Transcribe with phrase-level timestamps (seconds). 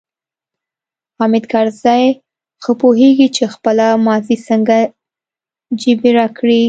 [1.19, 2.05] حامد کرزی
[2.63, 4.77] ښه پوهیږي چې خپله ماضي څنګه
[5.81, 6.59] جبیره کړي.